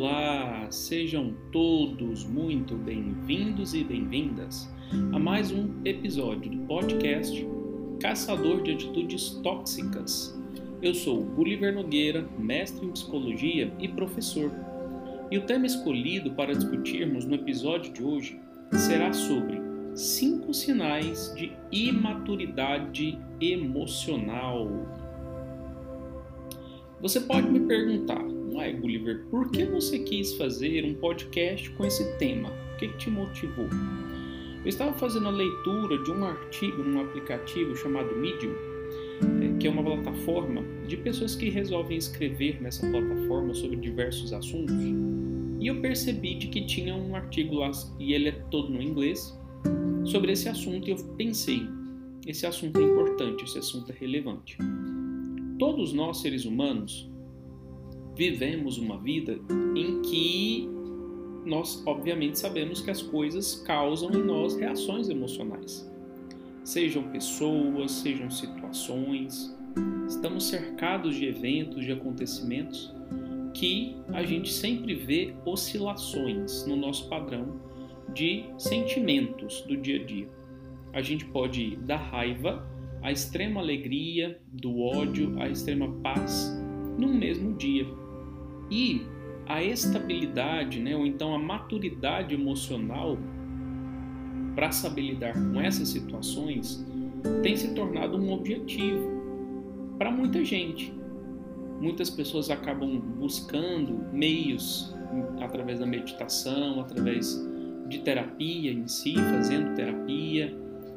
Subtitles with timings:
[0.00, 4.72] Olá, sejam todos muito bem-vindos e bem-vindas
[5.12, 7.44] a mais um episódio do podcast
[8.00, 10.40] Caçador de Atitudes Tóxicas.
[10.80, 14.52] Eu sou Gulliver Nogueira, mestre em psicologia e professor.
[15.32, 18.40] E o tema escolhido para discutirmos no episódio de hoje
[18.74, 19.60] será sobre
[19.96, 24.68] cinco sinais de imaturidade emocional.
[27.00, 28.24] Você pode me perguntar,
[28.72, 32.50] Gulliver, por que você quis fazer um podcast com esse tema?
[32.74, 33.68] O que, que te motivou?
[34.64, 38.54] Eu estava fazendo a leitura de um artigo num aplicativo chamado Medium,
[39.42, 44.74] é, que é uma plataforma de pessoas que resolvem escrever nessa plataforma sobre diversos assuntos.
[45.60, 49.38] E eu percebi de que tinha um artigo lá, e ele é todo no inglês,
[50.04, 51.62] sobre esse assunto, e eu pensei,
[52.26, 54.56] esse assunto é importante, esse assunto é relevante.
[55.58, 57.10] Todos nós, seres humanos,
[58.18, 59.38] vivemos uma vida
[59.76, 60.68] em que
[61.46, 65.88] nós, obviamente, sabemos que as coisas causam em nós reações emocionais.
[66.64, 69.56] Sejam pessoas, sejam situações,
[70.08, 72.92] estamos cercados de eventos, de acontecimentos
[73.54, 77.60] que a gente sempre vê oscilações no nosso padrão
[78.12, 80.28] de sentimentos do dia a dia.
[80.92, 82.68] A gente pode ir da raiva
[83.00, 86.52] à extrema alegria, do ódio à extrema paz
[86.98, 87.86] num mesmo dia.
[88.70, 89.06] E
[89.46, 93.18] a estabilidade, né, ou então a maturidade emocional
[94.54, 96.84] para saber lidar com essas situações
[97.42, 99.18] tem se tornado um objetivo
[99.98, 100.92] para muita gente.
[101.80, 104.94] Muitas pessoas acabam buscando meios
[105.40, 107.40] através da meditação, através
[107.88, 110.54] de terapia em si, fazendo terapia,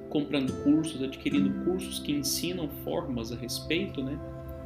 [0.09, 4.19] comprando cursos, adquirindo cursos que ensinam formas a respeito, né?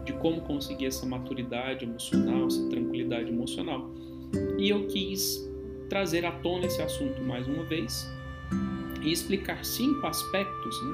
[0.05, 3.91] De como conseguir essa maturidade emocional, essa tranquilidade emocional.
[4.57, 5.49] E eu quis
[5.89, 8.09] trazer à tona esse assunto mais uma vez
[9.03, 10.93] e explicar cinco aspectos né,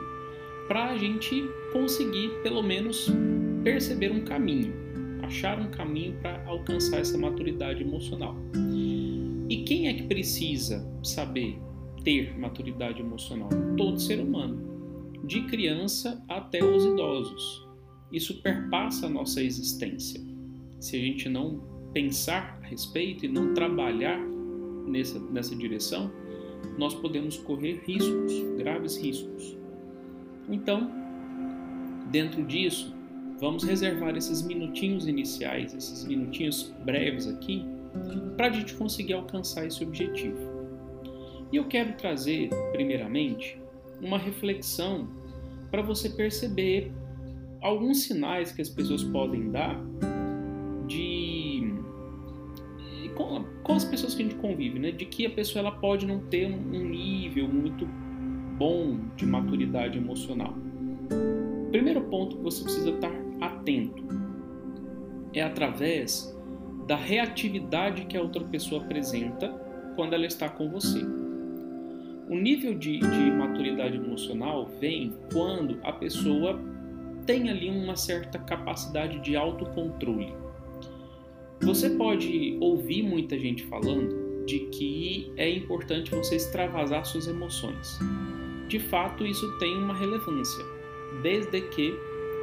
[0.68, 3.10] para a gente conseguir, pelo menos,
[3.64, 4.74] perceber um caminho,
[5.24, 8.36] achar um caminho para alcançar essa maturidade emocional.
[9.50, 11.60] E quem é que precisa saber
[12.04, 13.50] ter maturidade emocional?
[13.78, 17.71] Todo ser humano, de criança até os idosos
[18.12, 20.20] isso perpassa a nossa existência.
[20.80, 21.62] Se a gente não
[21.94, 24.20] pensar a respeito e não trabalhar
[24.88, 26.12] nessa, nessa direção,
[26.78, 29.58] nós podemos correr riscos, graves riscos.
[30.50, 30.92] Então,
[32.12, 32.96] dentro disso,
[33.40, 37.66] vamos reservar esses minutinhos iniciais, esses minutinhos breves aqui,
[38.38, 40.40] para a gente conseguir alcançar esse objetivo.
[41.52, 43.60] E eu quero trazer, primeiramente,
[44.02, 45.10] uma reflexão
[45.70, 46.92] para você perceber
[47.62, 49.80] alguns sinais que as pessoas podem dar
[50.88, 51.74] de
[53.16, 54.92] com, com, as pessoas que a gente convive, né?
[54.92, 57.86] De que a pessoa ela pode não ter um nível muito
[58.58, 60.54] bom de maturidade emocional.
[61.72, 64.04] Primeiro ponto que você precisa estar atento
[65.34, 66.36] é através
[66.88, 69.50] da reatividade que a outra pessoa apresenta
[69.96, 71.02] quando ela está com você.
[72.30, 76.60] O nível de, de maturidade emocional vem quando a pessoa
[77.32, 80.34] tem ali uma certa capacidade de autocontrole.
[81.62, 87.98] Você pode ouvir muita gente falando de que é importante você extravasar suas emoções.
[88.68, 90.62] De fato, isso tem uma relevância,
[91.24, 91.94] desde que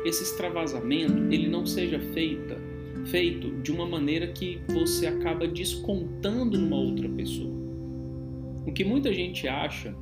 [0.07, 2.59] esse extravasamento ele não seja feita,
[3.05, 7.53] feito de uma maneira que você acaba descontando numa outra pessoa.
[8.67, 9.95] O que muita gente acha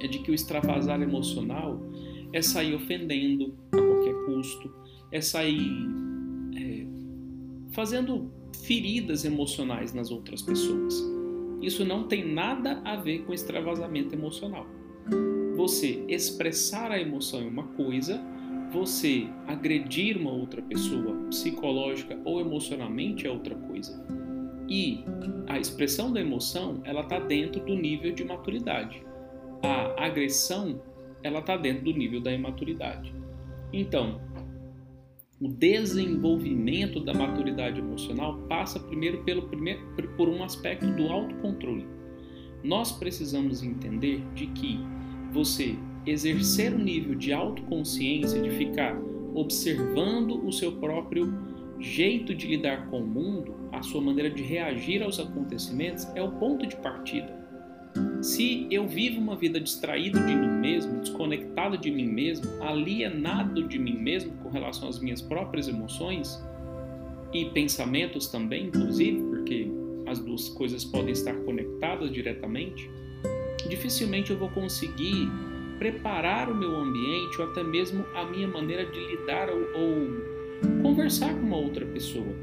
[0.00, 1.78] é de que o extravasar emocional
[2.32, 4.72] é sair ofendendo a qualquer custo,
[5.10, 5.86] é sair
[6.56, 6.86] é,
[7.72, 8.30] fazendo
[8.62, 11.02] feridas emocionais nas outras pessoas.
[11.62, 14.66] Isso não tem nada a ver com extravasamento emocional.
[15.56, 18.20] Você expressar a emoção é uma coisa,
[18.72, 24.02] você agredir uma outra pessoa psicológica ou emocionalmente é outra coisa.
[24.68, 25.04] E
[25.48, 29.04] a expressão da emoção, ela está dentro do nível de maturidade.
[29.62, 30.80] A agressão
[31.22, 33.14] ela está dentro do nível da imaturidade.
[33.72, 34.20] Então,
[35.40, 39.80] o desenvolvimento da maturidade emocional passa primeiro pelo primeiro,
[40.16, 41.86] por um aspecto do autocontrole.
[42.62, 44.78] Nós precisamos entender de que
[45.32, 49.00] você exercer um nível de autoconsciência, de ficar
[49.34, 51.32] observando o seu próprio
[51.78, 56.32] jeito de lidar com o mundo, a sua maneira de reagir aos acontecimentos, é o
[56.32, 57.39] ponto de partida.
[58.22, 63.78] Se eu vivo uma vida distraído de mim mesmo, desconectado de mim mesmo, alienado de
[63.78, 66.38] mim mesmo com relação às minhas próprias emoções
[67.32, 69.70] e pensamentos também, inclusive, porque
[70.06, 72.90] as duas coisas podem estar conectadas diretamente,
[73.68, 75.28] dificilmente eu vou conseguir
[75.78, 81.32] preparar o meu ambiente ou até mesmo a minha maneira de lidar ou, ou conversar
[81.32, 82.34] com uma outra pessoa.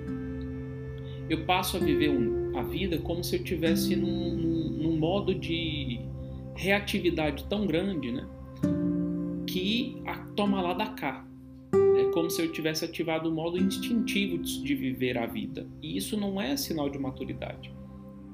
[1.29, 5.33] Eu passo a viver um, a vida como se eu tivesse num, num, num modo
[5.33, 5.99] de
[6.55, 8.27] reatividade tão grande, né?
[9.45, 11.25] Que a, toma lá da cá.
[11.97, 15.67] É como se eu tivesse ativado o modo instintivo de, de viver a vida.
[15.81, 17.73] E isso não é sinal de maturidade.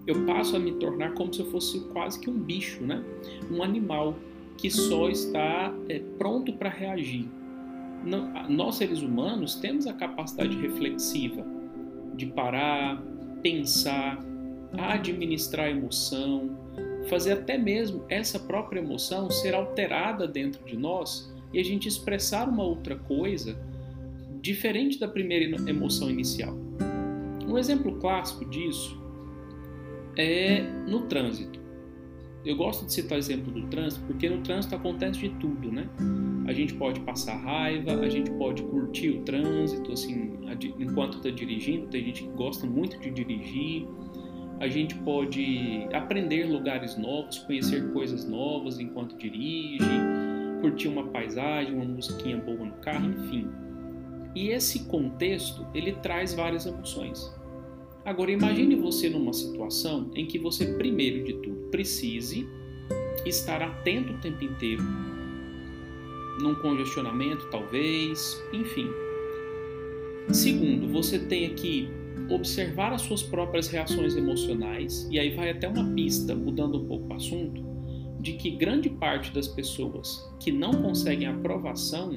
[0.06, 3.04] Eu passo a me tornar como se eu fosse quase que um bicho, né?
[3.50, 4.16] Um animal
[4.57, 7.28] que só está é, pronto para reagir.
[8.06, 11.46] Não, nós, seres humanos, temos a capacidade reflexiva
[12.16, 13.01] de parar,
[13.42, 14.19] pensar,
[14.78, 16.58] administrar emoção,
[17.10, 22.48] fazer até mesmo essa própria emoção ser alterada dentro de nós e a gente expressar
[22.50, 23.58] uma outra coisa
[24.42, 26.56] diferente da primeira emoção inicial.
[27.48, 29.02] Um exemplo clássico disso
[30.18, 31.62] é no trânsito.
[32.46, 35.88] Eu gosto de citar o exemplo do trânsito porque no trânsito acontece de tudo, né?
[36.46, 40.34] A gente pode passar raiva, a gente pode curtir o trânsito, assim,
[40.78, 41.88] enquanto está dirigindo.
[41.88, 43.88] Tem gente que gosta muito de dirigir.
[44.60, 49.84] A gente pode aprender lugares novos, conhecer coisas novas enquanto dirige,
[50.62, 53.50] curtir uma paisagem, uma musiquinha boa no carro, enfim.
[54.36, 57.34] E esse contexto ele traz várias emoções.
[58.06, 62.48] Agora imagine você numa situação em que você primeiro de tudo precise
[63.26, 64.84] estar atento o tempo inteiro,
[66.42, 68.90] num congestionamento talvez, enfim.
[70.32, 71.90] Segundo, você tenha que
[72.30, 77.12] observar as suas próprias reações emocionais e aí vai até uma pista, mudando um pouco
[77.12, 77.63] o assunto,
[78.19, 82.12] de que grande parte das pessoas que não conseguem aprovação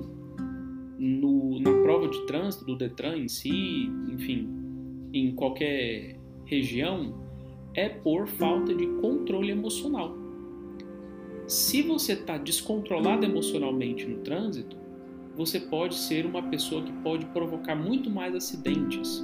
[0.98, 4.48] no, na prova de trânsito do Detran em si, enfim,
[5.12, 7.14] em qualquer região
[7.75, 10.16] é por falta de controle emocional.
[11.46, 14.76] Se você está descontrolado emocionalmente no trânsito,
[15.37, 19.22] você pode ser uma pessoa que pode provocar muito mais acidentes.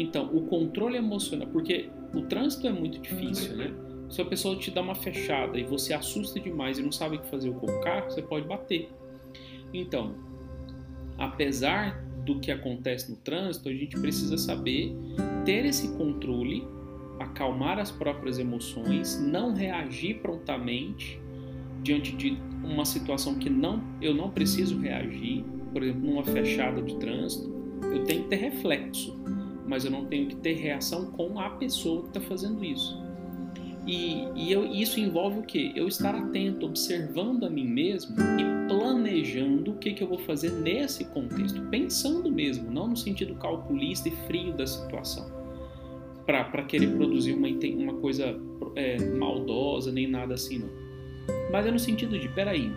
[0.00, 3.74] Então, o controle emocional, porque o trânsito é muito difícil, né?
[4.08, 7.20] Se a pessoa te dá uma fechada e você assusta demais e não sabe o
[7.20, 8.88] que fazer com o carro, você pode bater.
[9.74, 10.14] Então,
[11.18, 14.96] apesar do que acontece no trânsito, a gente precisa saber
[15.44, 16.64] ter esse controle,
[17.18, 21.20] acalmar as próprias emoções, não reagir prontamente
[21.82, 26.96] diante de uma situação que não eu não preciso reagir, por exemplo, numa fechada de
[26.98, 27.52] trânsito,
[27.82, 29.18] eu tenho que ter reflexo,
[29.68, 32.98] mas eu não tenho que ter reação com a pessoa que está fazendo isso.
[33.86, 35.72] E, e eu, isso envolve o que?
[35.74, 40.50] Eu estar atento, observando a mim mesmo e planejando o que, que eu vou fazer
[40.50, 45.30] nesse contexto, pensando mesmo, não no sentido calculista e frio da situação,
[46.26, 48.38] para querer produzir uma, uma coisa
[48.76, 50.68] é, maldosa, nem nada assim, não.
[51.50, 52.70] Mas é no sentido de, peraí,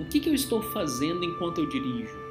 [0.00, 2.24] o que, que eu estou fazendo enquanto eu dirijo?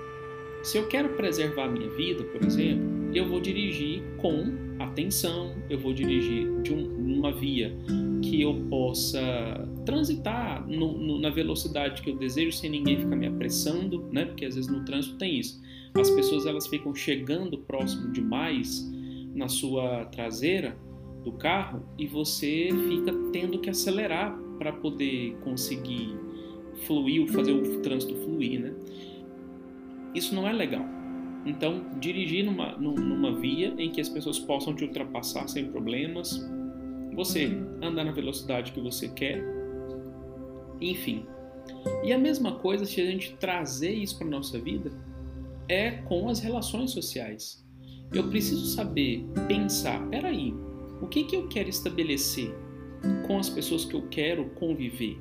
[0.63, 4.43] Se eu quero preservar a minha vida, por exemplo, eu vou dirigir com
[4.79, 7.75] atenção, eu vou dirigir de um, uma via
[8.21, 13.27] que eu possa transitar no, no, na velocidade que eu desejo sem ninguém ficar me
[13.27, 14.25] apressando, né?
[14.25, 15.61] Porque às vezes no trânsito tem isso.
[15.95, 18.89] As pessoas elas ficam chegando próximo demais
[19.35, 20.77] na sua traseira
[21.23, 26.15] do carro e você fica tendo que acelerar para poder conseguir
[26.85, 28.73] fluir, fazer o trânsito fluir, né?
[30.13, 30.85] Isso não é legal.
[31.45, 36.39] Então, dirigir numa, numa via em que as pessoas possam te ultrapassar sem problemas,
[37.13, 39.43] você andar na velocidade que você quer,
[40.79, 41.25] enfim.
[42.03, 44.91] E a mesma coisa se a gente trazer isso para nossa vida
[45.67, 47.63] é com as relações sociais.
[48.13, 50.53] Eu preciso saber pensar, peraí,
[51.01, 52.53] o que, que eu quero estabelecer
[53.27, 55.19] com as pessoas que eu quero conviver?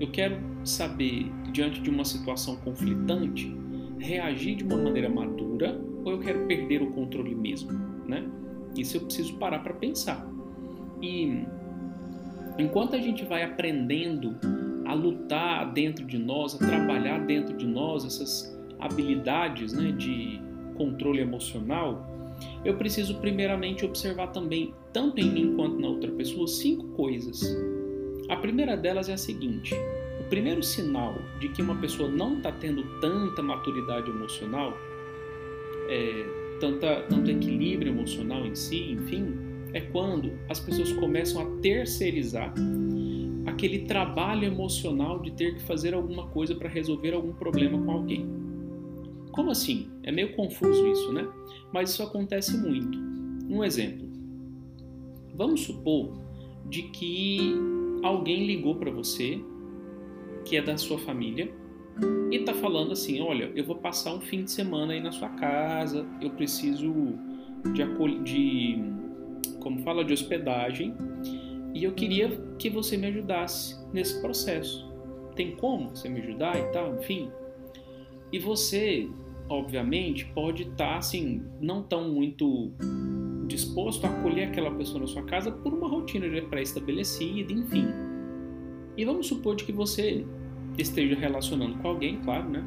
[0.00, 3.52] Eu quero saber, diante de uma situação conflitante,
[4.00, 7.72] reagir de uma maneira madura ou eu quero perder o controle mesmo,
[8.06, 8.24] né?
[8.76, 10.26] Isso eu preciso parar para pensar.
[11.02, 11.44] E
[12.58, 14.36] enquanto a gente vai aprendendo
[14.84, 20.40] a lutar dentro de nós, a trabalhar dentro de nós essas habilidades, né, de
[20.76, 22.06] controle emocional,
[22.64, 27.42] eu preciso primeiramente observar também, tanto em mim quanto na outra pessoa, cinco coisas.
[28.28, 29.74] A primeira delas é a seguinte:
[30.28, 34.76] primeiro sinal de que uma pessoa não está tendo tanta maturidade emocional,
[35.88, 36.26] é,
[36.60, 39.34] tanta, tanto equilíbrio emocional em si, enfim,
[39.72, 42.52] é quando as pessoas começam a terceirizar
[43.46, 48.26] aquele trabalho emocional de ter que fazer alguma coisa para resolver algum problema com alguém.
[49.32, 49.88] Como assim?
[50.02, 51.26] É meio confuso isso, né?
[51.72, 52.98] Mas isso acontece muito.
[53.48, 54.06] Um exemplo.
[55.34, 56.12] Vamos supor
[56.68, 57.54] de que
[58.02, 59.40] alguém ligou para você,
[60.48, 61.52] que é da sua família,
[62.30, 65.28] e tá falando assim, olha, eu vou passar um fim de semana aí na sua
[65.30, 66.92] casa, eu preciso
[67.74, 67.84] de,
[68.22, 68.78] de
[69.60, 70.94] como fala, de hospedagem,
[71.74, 74.88] e eu queria que você me ajudasse nesse processo.
[75.34, 77.30] Tem como você me ajudar e tal, enfim.
[78.32, 79.08] E você,
[79.48, 82.72] obviamente, pode estar tá, assim, não tão muito
[83.46, 87.86] disposto a acolher aquela pessoa na sua casa por uma rotina pré-estabelecida, enfim.
[88.96, 90.26] E vamos supor de que você
[90.78, 92.64] esteja relacionando com alguém, claro, né?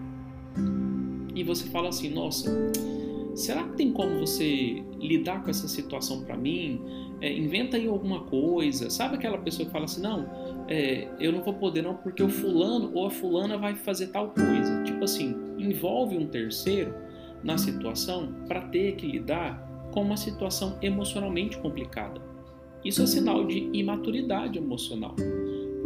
[1.34, 2.52] E você fala assim: "Nossa,
[3.36, 6.82] será que tem como você lidar com essa situação para mim?
[7.22, 8.90] É, inventa aí alguma coisa.
[8.90, 10.28] Sabe aquela pessoa que fala assim: não,
[10.68, 14.30] é, eu não vou poder não porque o fulano ou a fulana vai fazer tal
[14.30, 14.84] coisa.
[14.84, 16.94] Tipo assim, envolve um terceiro
[17.44, 22.22] na situação para ter que lidar com uma situação emocionalmente complicada.
[22.84, 25.16] Isso é sinal de imaturidade emocional.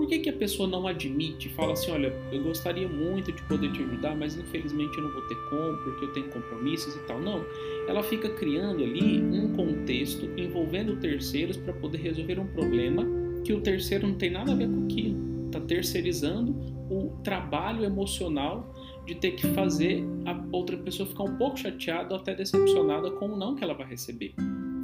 [0.05, 3.71] Por que, que a pessoa não admite, fala assim, olha, eu gostaria muito de poder
[3.71, 7.19] te ajudar, mas infelizmente eu não vou ter como, porque eu tenho compromissos e tal.
[7.19, 7.43] Não,
[7.87, 13.03] ela fica criando ali um contexto envolvendo terceiros para poder resolver um problema
[13.43, 15.47] que o terceiro não tem nada a ver com aquilo.
[15.47, 16.55] Está terceirizando
[16.87, 18.75] o trabalho emocional
[19.07, 23.29] de ter que fazer a outra pessoa ficar um pouco chateada ou até decepcionada com
[23.29, 24.35] o não que ela vai receber,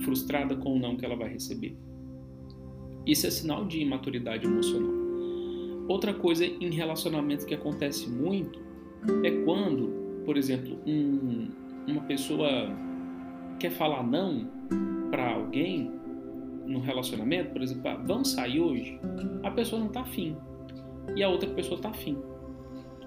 [0.03, 1.77] frustrada com o não que ela vai receber.
[3.05, 5.00] Isso é sinal de imaturidade emocional.
[5.91, 8.61] Outra coisa em relacionamento que acontece muito
[9.25, 11.49] é quando, por exemplo, um,
[11.85, 12.49] uma pessoa
[13.59, 14.49] quer falar não
[15.09, 15.91] para alguém
[16.65, 18.97] no relacionamento, por exemplo, ah, vamos sair hoje,
[19.43, 20.37] a pessoa não está afim
[21.13, 22.17] e a outra pessoa está afim.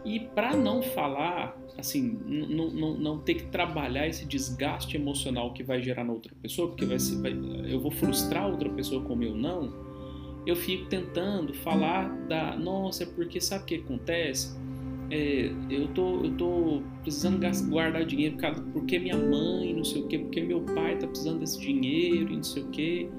[0.05, 6.05] E para não falar, assim, não, ter que trabalhar esse desgaste emocional que vai gerar
[6.05, 7.33] na outra pessoa, porque vai, ser, vai
[7.67, 9.73] eu vou frustrar outra pessoa com o meu não,
[10.47, 14.57] eu fico tentando falar da nossa, é porque sabe o que acontece?
[15.11, 18.37] É, eu tô, eu tô precisando guardar dinheiro
[18.73, 22.37] porque minha mãe, não sei o que, porque meu pai tá precisando desse dinheiro e
[22.37, 23.11] não sei o que.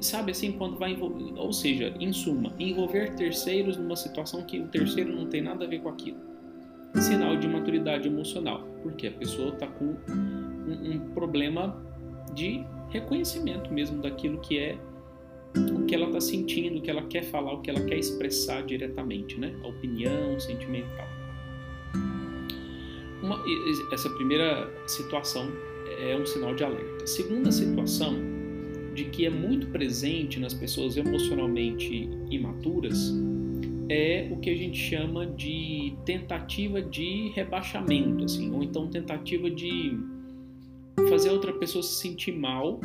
[0.00, 4.68] Sabe assim, quando vai envolver, ou seja, em suma, envolver terceiros numa situação que o
[4.68, 6.18] terceiro não tem nada a ver com aquilo.
[6.94, 11.82] Sinal de maturidade emocional, porque a pessoa tá com um, um problema
[12.34, 14.78] de reconhecimento mesmo daquilo que é
[15.56, 18.62] o que ela está sentindo, o que ela quer falar, o que ela quer expressar
[18.62, 19.54] diretamente, né?
[19.62, 21.08] A opinião sentimental.
[23.22, 23.42] Uma,
[23.92, 25.50] essa primeira situação
[25.98, 27.06] é um sinal de alerta.
[27.06, 28.14] Segunda situação,
[28.94, 33.14] de que é muito presente nas pessoas emocionalmente imaturas,
[33.88, 39.96] é o que a gente chama de tentativa de rebaixamento, assim, ou então tentativa de
[41.08, 42.80] fazer outra pessoa se sentir mal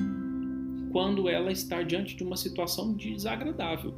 [0.91, 3.93] quando ela está diante de uma situação desagradável.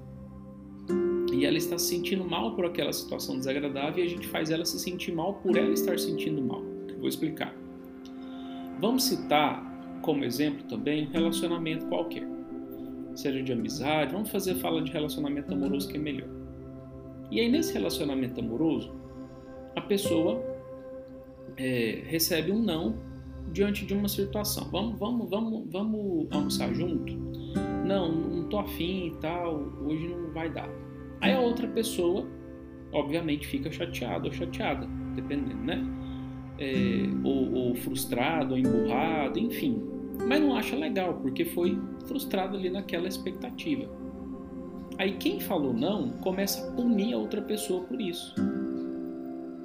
[1.34, 4.64] E ela está se sentindo mal por aquela situação desagradável e a gente faz ela
[4.64, 6.62] se sentir mal por ela estar sentindo mal.
[6.88, 7.56] Eu vou explicar.
[8.80, 12.28] Vamos citar como exemplo também um relacionamento qualquer,
[13.16, 16.30] seja de amizade, vamos fazer fala de relacionamento amoroso que é melhor.
[17.32, 18.94] E aí nesse relacionamento amoroso,
[19.76, 20.44] a pessoa
[21.58, 23.12] é, recebe um não
[23.52, 24.70] diante de uma situação.
[24.72, 27.14] Vamos, vamos, vamos, vamos almoçar junto?
[27.86, 30.70] Não, não tô afim e tal, hoje não vai dar.
[31.22, 32.28] Aí a outra pessoa,
[32.92, 35.84] obviamente, fica chateada ou chateada, dependendo, né?
[36.60, 36.74] É,
[37.24, 39.82] ou, ou frustrado, ou emburrado, enfim.
[40.28, 43.90] Mas não acha legal, porque foi frustrado ali naquela expectativa.
[44.98, 48.36] Aí quem falou não começa a punir a outra pessoa por isso.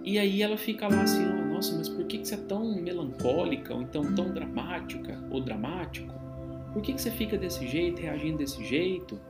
[0.04, 1.22] E aí ela fica lá assim,
[1.58, 6.14] nossa, mas por que, que você é tão melancólica, ou então tão dramática, ou dramático?
[6.72, 9.20] Por que, que você fica desse jeito, reagindo desse jeito?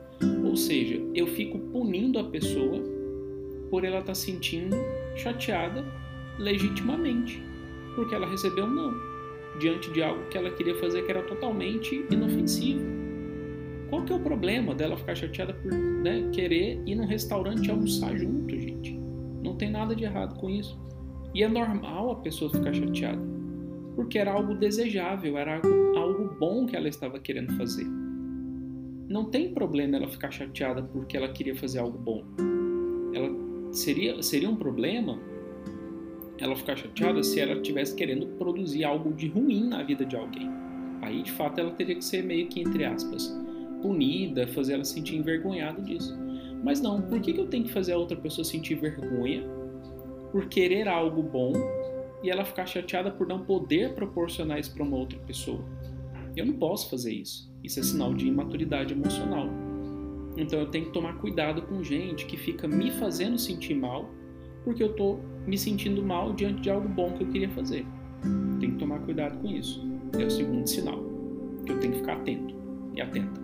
[0.45, 2.83] Ou seja, eu fico punindo a pessoa
[3.71, 4.75] por ela estar tá sentindo
[5.15, 5.83] chateada
[6.37, 7.41] legitimamente,
[7.95, 8.93] porque ela recebeu um não,
[9.59, 12.85] diante de algo que ela queria fazer que era totalmente inofensivo.
[13.89, 18.15] Qual que é o problema dela ficar chateada por né, querer ir num restaurante almoçar
[18.15, 18.99] junto, gente?
[19.43, 20.79] Não tem nada de errado com isso.
[21.33, 23.21] E é normal a pessoa ficar chateada,
[23.95, 27.85] porque era algo desejável, era algo, algo bom que ela estava querendo fazer.
[29.07, 32.23] Não tem problema ela ficar chateada porque ela queria fazer algo bom.
[33.13, 33.29] Ela
[33.71, 35.19] seria, seria um problema
[36.39, 40.49] ela ficar chateada se ela estivesse querendo produzir algo de ruim na vida de alguém.
[41.01, 43.35] Aí, de fato, ela teria que ser meio que, entre aspas,
[43.81, 46.17] punida, fazer ela sentir envergonhada disso.
[46.63, 49.43] Mas não, por que, que eu tenho que fazer a outra pessoa sentir vergonha
[50.31, 51.53] por querer algo bom
[52.21, 55.63] e ela ficar chateada por não poder proporcionar isso para uma outra pessoa.
[56.35, 57.49] Eu não posso fazer isso.
[57.63, 59.47] Isso é sinal de imaturidade emocional.
[60.37, 64.09] Então eu tenho que tomar cuidado com gente que fica me fazendo sentir mal
[64.63, 67.85] porque eu estou me sentindo mal diante de algo bom que eu queria fazer.
[68.59, 69.81] Tem que tomar cuidado com isso.
[70.17, 71.03] É o segundo sinal
[71.65, 72.55] que eu tenho que ficar atento
[72.95, 73.41] e atenta.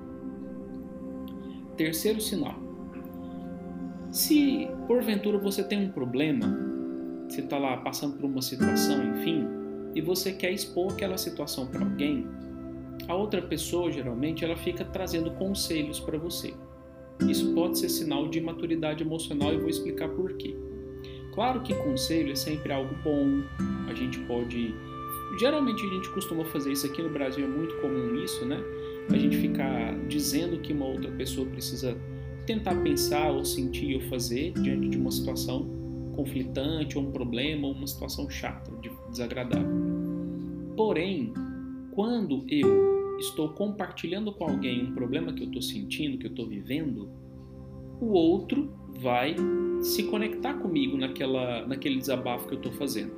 [1.78, 2.56] Terceiro sinal.
[4.12, 6.65] Se porventura você tem um problema,
[7.28, 9.48] você está lá passando por uma situação, enfim,
[9.94, 12.28] e você quer expor aquela situação para alguém,
[13.08, 16.54] a outra pessoa geralmente ela fica trazendo conselhos para você.
[17.28, 20.56] Isso pode ser sinal de maturidade emocional e vou explicar por quê.
[21.34, 23.42] Claro que conselho é sempre algo bom,
[23.90, 24.74] a gente pode.
[25.40, 28.58] Geralmente a gente costuma fazer isso aqui no Brasil, é muito comum isso, né?
[29.10, 31.98] A gente ficar dizendo que uma outra pessoa precisa
[32.46, 35.68] tentar pensar ou sentir ou fazer diante de uma situação
[36.16, 38.72] conflitante, ou um problema, ou uma situação chata,
[39.10, 39.68] desagradável.
[40.76, 41.34] Porém,
[41.92, 46.48] quando eu estou compartilhando com alguém um problema que eu estou sentindo, que eu estou
[46.48, 47.10] vivendo,
[48.02, 49.36] o outro vai
[49.82, 53.14] se conectar comigo naquela, naquele desabafo que eu estou fazendo.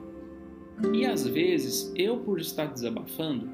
[0.93, 3.49] E às vezes, eu por estar desabafando,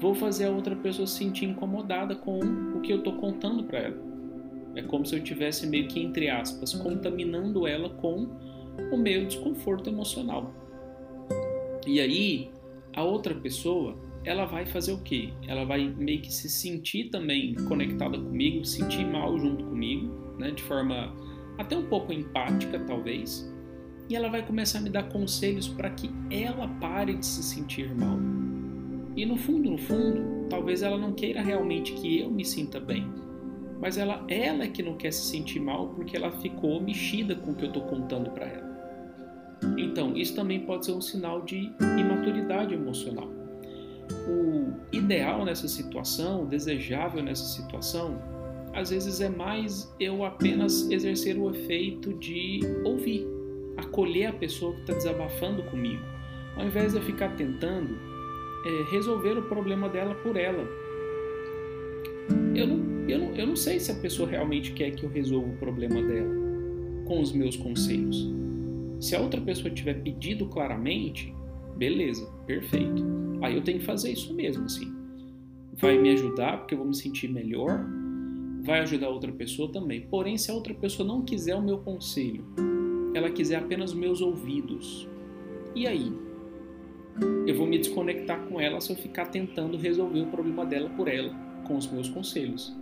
[0.00, 3.78] vou fazer a outra pessoa se sentir incomodada com o que eu estou contando para
[3.80, 4.12] ela.
[4.74, 8.28] É como se eu tivesse meio que, entre aspas, contaminando ela com
[8.90, 10.52] o meu desconforto emocional.
[11.86, 12.50] E aí,
[12.94, 15.32] a outra pessoa, ela vai fazer o quê?
[15.46, 20.62] Ela vai meio que se sentir também conectada comigo, sentir mal junto comigo, né, de
[20.62, 21.12] forma
[21.58, 23.52] até um pouco empática, talvez,
[24.08, 27.94] e ela vai começar a me dar conselhos para que ela pare de se sentir
[27.94, 28.18] mal.
[29.16, 33.06] E no fundo, no fundo, talvez ela não queira realmente que eu me sinta bem,
[33.82, 37.50] mas ela, ela é que não quer se sentir mal porque ela ficou mexida com
[37.50, 38.72] o que eu estou contando para ela.
[39.76, 43.28] Então, isso também pode ser um sinal de imaturidade emocional.
[44.28, 48.22] O ideal nessa situação, o desejável nessa situação,
[48.72, 53.26] às vezes é mais eu apenas exercer o efeito de ouvir,
[53.76, 56.02] acolher a pessoa que está desabafando comigo,
[56.56, 57.98] ao invés de eu ficar tentando
[58.64, 60.64] é, resolver o problema dela por ela.
[62.54, 65.48] Eu não, eu, não, eu não sei se a pessoa realmente quer que eu resolva
[65.48, 66.34] o problema dela
[67.06, 68.30] com os meus conselhos.
[69.00, 71.34] Se a outra pessoa tiver pedido claramente,
[71.76, 73.04] beleza, perfeito.
[73.42, 74.92] Aí eu tenho que fazer isso mesmo, assim.
[75.72, 77.84] Vai me ajudar porque eu vou me sentir melhor
[78.62, 80.02] vai ajudar outra pessoa também.
[80.02, 82.44] Porém, se a outra pessoa não quiser o meu conselho,
[83.14, 85.08] ela quiser apenas meus ouvidos,
[85.74, 86.12] e aí?
[87.46, 91.08] Eu vou me desconectar com ela se eu ficar tentando resolver o problema dela por
[91.08, 92.74] ela, com os meus conselhos.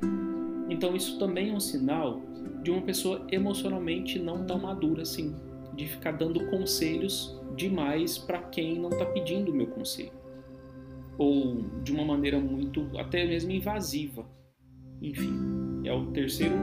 [0.69, 2.21] Então, isso também é um sinal
[2.63, 5.35] de uma pessoa emocionalmente não tão madura assim,
[5.75, 10.13] de ficar dando conselhos demais para quem não está pedindo o meu conselho.
[11.19, 14.27] Ou de uma maneira muito, até mesmo invasiva.
[15.03, 15.61] Enfim.
[15.85, 16.55] É o terceiro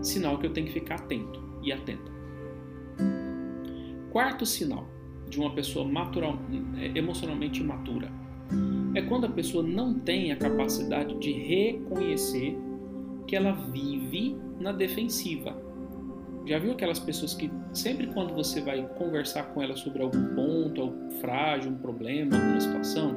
[0.00, 2.10] sinal que eu tenho que ficar atento e atenta.
[4.10, 4.86] Quarto sinal
[5.28, 5.88] de uma pessoa
[6.76, 8.19] é, emocionalmente imatura
[8.94, 12.56] é quando a pessoa não tem a capacidade de reconhecer
[13.26, 15.56] que ela vive na defensiva.
[16.46, 20.80] Já viu aquelas pessoas que sempre quando você vai conversar com ela sobre algum ponto,
[20.80, 23.14] algo frágil, um problema, alguma situação,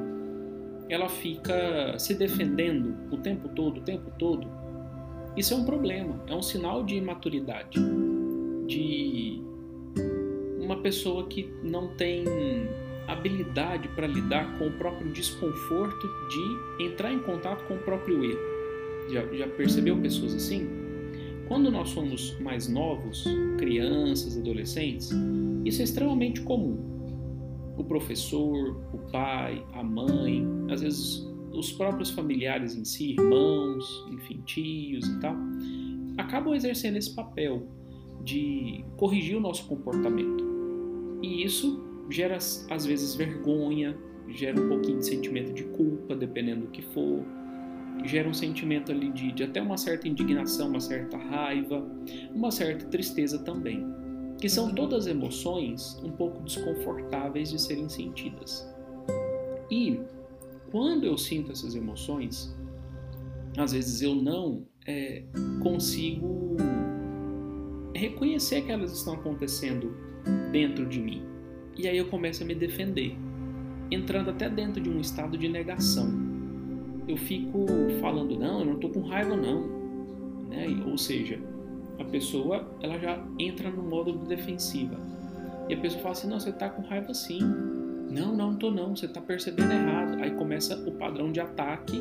[0.88, 4.46] ela fica se defendendo o tempo todo, o tempo todo,
[5.36, 7.80] isso é um problema, é um sinal de imaturidade,
[8.68, 9.42] de
[10.60, 12.24] uma pessoa que não tem
[13.06, 18.40] habilidade para lidar com o próprio desconforto de entrar em contato com o próprio erro.
[19.10, 20.68] Já, já percebeu pessoas assim?
[21.46, 23.24] Quando nós somos mais novos,
[23.58, 25.10] crianças, adolescentes,
[25.64, 26.78] isso é extremamente comum.
[27.76, 34.42] O professor, o pai, a mãe, às vezes os próprios familiares em si, irmãos, enfim,
[34.44, 35.36] tios e tal,
[36.16, 37.68] acabam exercendo esse papel
[38.22, 40.44] de corrigir o nosso comportamento.
[41.22, 43.96] E isso gera às vezes vergonha,
[44.28, 47.24] gera um pouquinho de sentimento de culpa, dependendo do que for,
[48.04, 51.86] gera um sentimento ali de, de até uma certa indignação, uma certa raiva,
[52.34, 53.86] uma certa tristeza também,
[54.38, 58.68] que são todas emoções um pouco desconfortáveis de serem sentidas.
[59.70, 60.00] E
[60.70, 62.54] quando eu sinto essas emoções,
[63.56, 65.22] às vezes eu não é,
[65.62, 66.56] consigo
[67.94, 69.96] reconhecer que elas estão acontecendo
[70.50, 71.33] dentro de mim.
[71.76, 73.16] E aí eu começo a me defender,
[73.90, 76.12] entrando até dentro de um estado de negação.
[77.06, 77.66] Eu fico
[78.00, 79.66] falando, não, eu não estou com raiva não.
[80.48, 80.66] Né?
[80.86, 81.40] Ou seja,
[81.98, 84.98] a pessoa ela já entra no modo de defensiva.
[85.68, 87.40] E a pessoa fala assim, não, você está com raiva sim
[88.14, 90.22] não, não tô não, você está percebendo errado.
[90.22, 92.00] Aí começa o padrão de ataque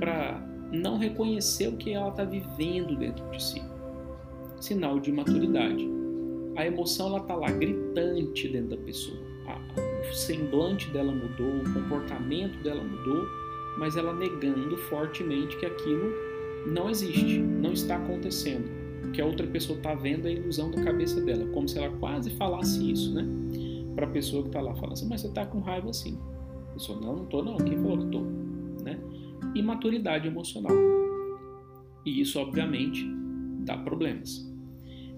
[0.00, 0.42] para
[0.72, 3.62] não reconhecer o que ela está vivendo dentro de si.
[4.60, 5.88] Sinal de maturidade.
[6.56, 9.18] A emoção ela está lá gritante dentro da pessoa.
[10.10, 13.26] o semblante dela mudou, o comportamento dela mudou,
[13.78, 16.12] mas ela negando fortemente que aquilo
[16.66, 18.70] não existe, não está acontecendo.
[19.12, 22.30] Que a outra pessoa está vendo a ilusão da cabeça dela, como se ela quase
[22.30, 23.26] falasse isso, né?
[23.94, 26.18] Para a pessoa que está lá falando assim, mas você está com raiva assim.
[26.70, 28.22] A pessoa, não, não estou não, quem falou que estou?
[28.82, 28.98] Né?
[29.54, 30.72] E maturidade emocional.
[32.04, 33.06] E isso, obviamente,
[33.60, 34.51] dá problemas.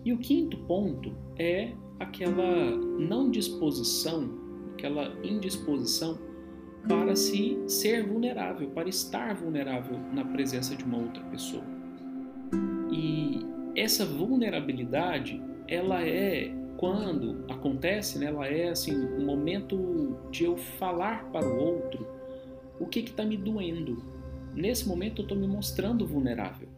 [0.04, 4.30] E o quinto ponto é aquela não disposição,
[4.74, 6.18] aquela indisposição
[6.86, 11.64] para se ser vulnerável, para estar vulnerável na presença de uma outra pessoa.
[12.90, 13.40] E
[13.74, 21.24] essa vulnerabilidade, ela é quando acontece, né, ela é assim um momento de eu falar
[21.30, 22.06] para o outro
[22.78, 24.02] o que está me doendo.
[24.54, 26.68] Nesse momento eu estou me mostrando vulnerável.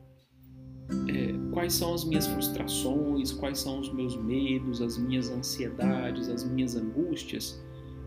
[1.09, 6.45] É, quais são as minhas frustrações, quais são os meus medos, as minhas ansiedades, as
[6.45, 7.61] minhas angústias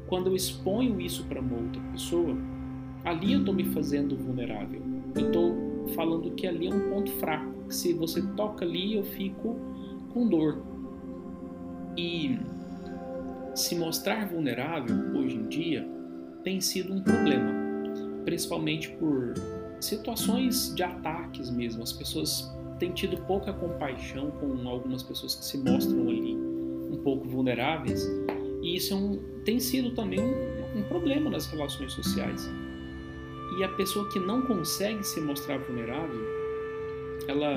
[0.10, 2.36] quando eu exponho isso para uma outra pessoa,
[3.06, 4.82] ali eu estou me fazendo vulnerável.
[5.16, 9.04] Eu estou falando que ali é um ponto fraco, que se você toca ali eu
[9.04, 9.56] fico
[10.12, 10.64] com dor.
[11.96, 12.40] E
[13.54, 15.88] se mostrar vulnerável hoje em dia
[16.44, 17.52] tem sido um problema,
[18.26, 19.36] principalmente por
[19.80, 21.84] situações de ataques mesmo.
[21.84, 27.28] As pessoas têm tido pouca compaixão com algumas pessoas que se mostram ali um pouco
[27.28, 28.08] vulneráveis
[28.62, 32.50] e isso é um, tem sido também um, um problema nas relações sociais.
[33.58, 36.22] E a pessoa que não consegue se mostrar vulnerável,
[37.28, 37.56] ela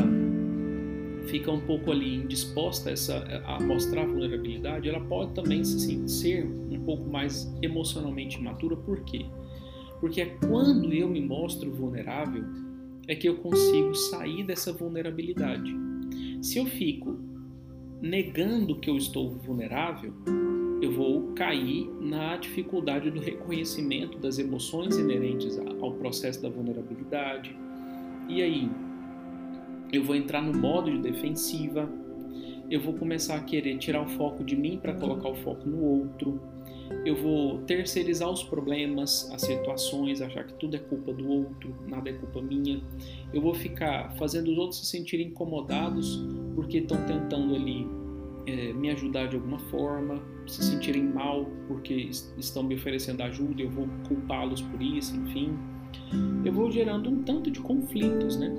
[1.26, 6.46] fica um pouco ali indisposta a, essa, a mostrar vulnerabilidade, ela pode também se ser
[6.46, 8.76] um pouco mais emocionalmente imatura.
[8.76, 9.26] Por quê?
[10.00, 12.44] Porque é quando eu me mostro vulnerável
[13.12, 15.70] é que eu consigo sair dessa vulnerabilidade.
[16.40, 17.20] Se eu fico
[18.01, 20.14] negando que eu estou vulnerável,
[20.81, 27.55] eu vou cair na dificuldade do reconhecimento das emoções inerentes ao processo da vulnerabilidade.
[28.31, 28.70] E aí,
[29.92, 31.87] eu vou entrar no modo de defensiva,
[32.70, 35.85] eu vou começar a querer tirar o foco de mim para colocar o foco no
[35.85, 36.40] outro,
[37.05, 42.11] eu vou terceirizar os problemas, as situações, achar que tudo é culpa do outro, nada
[42.11, 42.81] é culpa minha.
[43.33, 46.22] Eu vou ficar fazendo os outros se sentirem incomodados
[46.55, 47.87] porque estão tentando ali
[48.46, 51.94] é, me ajudar de alguma forma, se sentirem mal porque
[52.38, 55.57] estão me oferecendo ajuda, eu vou culpá-los por isso, enfim.
[56.44, 58.55] Eu vou gerando um tanto de conflitos, né?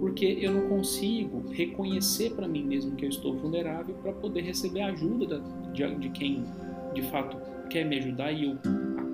[0.00, 4.80] Porque eu não consigo reconhecer para mim mesmo que eu estou vulnerável para poder receber
[4.80, 5.40] a ajuda
[5.72, 6.44] de, de quem
[6.92, 7.36] de fato
[7.68, 8.58] quer me ajudar e eu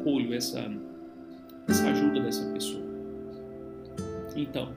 [0.01, 0.71] acolho essa,
[1.69, 2.87] essa ajuda dessa pessoa.
[4.37, 4.73] Então,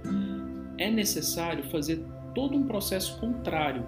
[0.78, 2.04] é necessário fazer
[2.34, 3.86] todo um processo contrário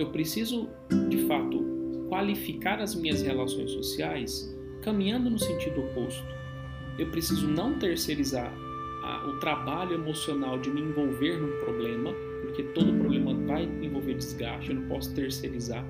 [0.00, 0.68] eu preciso,
[1.08, 4.50] de fato, qualificar as minhas relações sociais
[4.82, 6.24] caminhando no sentido oposto.
[6.98, 8.50] Eu preciso não terceirizar
[9.02, 14.70] a, o trabalho emocional de me envolver num problema, porque todo problema vai envolver desgaste,
[14.70, 15.84] eu não posso terceirizar.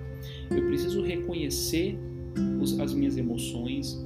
[0.50, 1.96] Eu preciso reconhecer
[2.81, 4.03] as minhas emoções.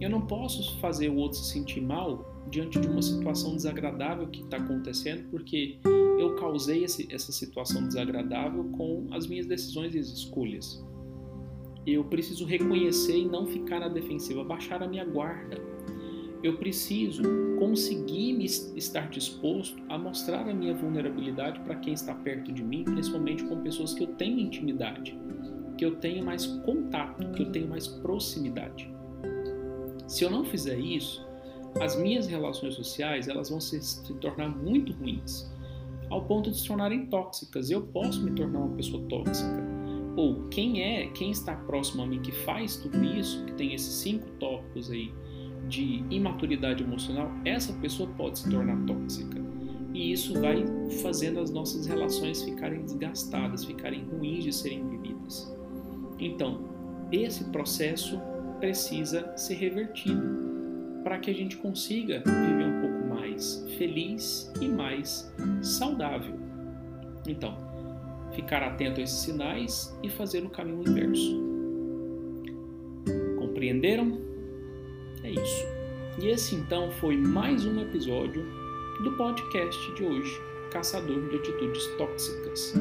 [0.00, 4.42] Eu não posso fazer o outro se sentir mal diante de uma situação desagradável que
[4.42, 5.78] está acontecendo, porque
[6.18, 10.84] eu causei esse, essa situação desagradável com as minhas decisões e escolhas.
[11.86, 15.60] Eu preciso reconhecer e não ficar na defensiva, baixar a minha guarda.
[16.42, 17.22] Eu preciso
[17.58, 22.84] conseguir me estar disposto a mostrar a minha vulnerabilidade para quem está perto de mim,
[22.84, 25.16] principalmente com pessoas que eu tenho intimidade,
[25.76, 28.92] que eu tenho mais contato, que eu tenho mais proximidade.
[30.06, 31.26] Se eu não fizer isso,
[31.80, 35.50] as minhas relações sociais elas vão se, se tornar muito ruins
[36.10, 37.70] ao ponto de se tornarem tóxicas.
[37.70, 39.72] Eu posso me tornar uma pessoa tóxica.
[40.14, 43.94] Ou quem é, quem está próximo a mim que faz tudo isso, que tem esses
[43.94, 45.12] cinco tópicos aí
[45.68, 49.40] de imaturidade emocional, essa pessoa pode se tornar tóxica.
[49.94, 50.64] E isso vai
[51.02, 55.50] fazendo as nossas relações ficarem desgastadas, ficarem ruins de serem vividas.
[56.22, 56.60] Então,
[57.10, 58.20] esse processo
[58.60, 60.22] precisa ser revertido
[61.02, 66.38] para que a gente consiga viver um pouco mais feliz e mais saudável.
[67.26, 67.56] Então,
[68.32, 71.42] ficar atento a esses sinais e fazer o caminho inverso.
[73.40, 74.20] Compreenderam?
[75.24, 75.66] É isso.
[76.22, 78.46] E esse então foi mais um episódio
[79.02, 82.74] do podcast de hoje, Caçador de Atitudes Tóxicas.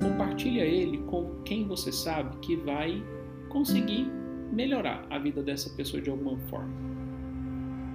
[0.00, 3.02] compartilhe ele com quem você sabe que vai
[3.48, 4.06] conseguir
[4.52, 6.72] melhorar a vida dessa pessoa de alguma forma.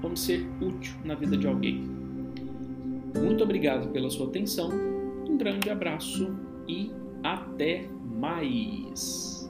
[0.01, 1.98] Vamos ser útil na vida de alguém.
[3.15, 4.69] Muito obrigado pela sua atenção,
[5.27, 6.35] um grande abraço
[6.67, 6.91] e
[7.23, 9.49] até mais!